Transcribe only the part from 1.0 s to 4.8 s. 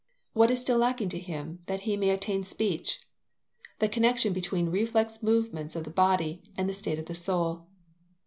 to him, that he may attain to speech? The connexion between the